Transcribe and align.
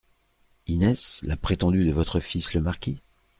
Inès, 0.65 1.21
la 1.27 1.37
prétendue 1.37 1.85
de 1.85 1.91
votre 1.91 2.19
fils 2.19 2.55
le 2.55 2.61
marquis? 2.61 2.99